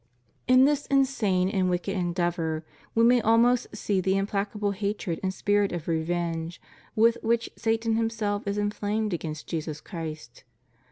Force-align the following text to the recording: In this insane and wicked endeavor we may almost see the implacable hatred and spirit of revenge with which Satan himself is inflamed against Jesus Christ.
In 0.47 0.65
this 0.65 0.87
insane 0.87 1.47
and 1.49 1.69
wicked 1.69 1.95
endeavor 1.95 2.65
we 2.95 3.03
may 3.03 3.21
almost 3.21 3.67
see 3.77 4.01
the 4.01 4.17
implacable 4.17 4.71
hatred 4.71 5.19
and 5.21 5.31
spirit 5.31 5.71
of 5.71 5.87
revenge 5.87 6.59
with 6.95 7.19
which 7.21 7.51
Satan 7.55 7.97
himself 7.97 8.47
is 8.47 8.57
inflamed 8.57 9.13
against 9.13 9.45
Jesus 9.45 9.79
Christ. 9.79 10.43